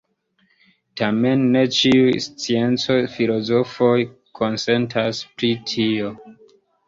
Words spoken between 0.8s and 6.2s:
Tamen ne ĉiuj scienco-filozofoj konsentas pri tio.